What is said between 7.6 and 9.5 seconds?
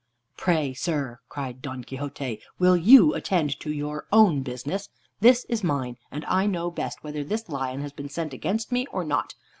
has been sent against me or not.